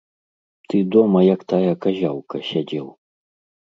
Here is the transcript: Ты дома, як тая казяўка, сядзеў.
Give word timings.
Ты 0.71 0.81
дома, 0.95 1.23
як 1.33 1.45
тая 1.55 1.73
казяўка, 1.87 2.45
сядзеў. 2.53 2.93